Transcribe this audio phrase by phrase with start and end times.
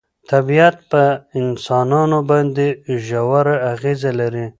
[0.31, 1.03] طبیعت په
[1.41, 2.67] انسانانو باندې
[3.05, 4.45] ژوره اغېزه لري.